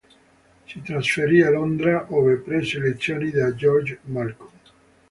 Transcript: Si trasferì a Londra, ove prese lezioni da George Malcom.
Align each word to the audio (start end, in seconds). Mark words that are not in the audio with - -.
Si 0.65 0.81
trasferì 0.81 1.43
a 1.43 1.51
Londra, 1.51 2.07
ove 2.09 2.37
prese 2.37 2.79
lezioni 2.79 3.29
da 3.29 3.53
George 3.53 3.99
Malcom. 4.05 4.49